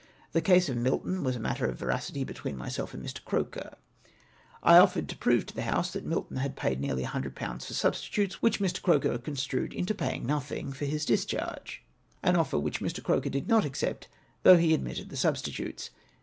The 0.31 0.41
case 0.41 0.67
of 0.67 0.77
Mlton 0.77 1.21
was 1.23 1.35
n. 1.35 1.43
matter 1.43 1.67
of 1.67 1.77
veracity 1.77 2.23
between 2.23 2.57
myself 2.57 2.95
and 2.95 3.05
Mr. 3.05 3.23
Croker. 3.23 3.75
I 4.63 4.77
offered 4.79 5.07
to 5.09 5.15
prove 5.15 5.45
to 5.45 5.53
the 5.53 5.61
House 5.61 5.91
that 5.91 6.05
Milton 6.07 6.37
had 6.37 6.55
2^ 6.55 6.65
aid 6.71 6.79
nearly 6.81 7.03
100/. 7.03 7.63
for 7.63 7.73
substitutes, 7.75 8.37
wliicli 8.41 8.57
Mr. 8.61 8.81
Croker 8.81 9.19
construed 9.19 9.73
into 9.75 9.93
paying 9.93 10.25
nothing, 10.25 10.73
for 10.73 10.85
his 10.85 11.05
discharge, 11.05 11.83
an 12.23 12.35
offer 12.35 12.57
which 12.57 12.81
Mi. 12.81 12.89
Croker 12.89 13.29
did 13.29 13.47
not 13.47 13.63
accept, 13.63 14.07
though 14.41 14.57
he 14.57 14.73
admitted 14.73 15.09
the 15.09 15.15
substitutes! 15.17 15.91